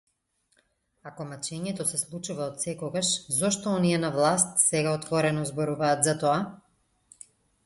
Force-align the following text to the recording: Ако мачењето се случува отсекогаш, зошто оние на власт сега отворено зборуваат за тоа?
Ако 1.09 1.25
мачењето 1.33 1.85
се 1.89 1.99
случува 2.03 2.47
отсекогаш, 2.53 3.11
зошто 3.41 3.75
оние 3.81 4.01
на 4.07 4.11
власт 4.17 4.65
сега 4.65 4.95
отворено 4.97 5.45
зборуваат 5.53 6.03
за 6.11 6.19
тоа? 6.27 6.41